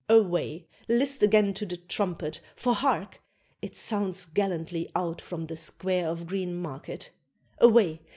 Away! 0.09 0.65
list 0.89 1.21
again 1.21 1.53
to 1.53 1.63
the 1.67 1.77
trumpet, 1.77 2.41
for 2.55 2.73
hark! 2.73 3.21
it 3.61 3.77
Sounds 3.77 4.25
gallantly 4.25 4.89
out 4.95 5.21
from 5.21 5.45
the 5.45 5.55
square 5.55 6.07
of 6.07 6.25
Greenmarket. 6.25 7.11
Away! 7.59 8.01